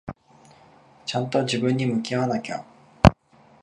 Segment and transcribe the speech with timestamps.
[1.05, 2.65] ちゃんと自分に向き合わなきゃ。